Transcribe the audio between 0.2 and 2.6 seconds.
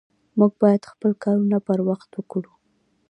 مونږ بايد خپل کارونه پر وخت وکړو